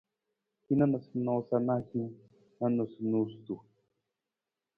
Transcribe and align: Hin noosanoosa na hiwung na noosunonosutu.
Hin 0.69 0.79
noosanoosa 0.87 1.57
na 1.67 1.75
hiwung 1.87 2.15
na 2.59 2.65
noosunonosutu. 2.75 3.55